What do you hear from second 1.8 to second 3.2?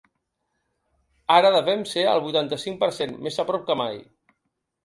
ser al vuitanta-cinc per cent,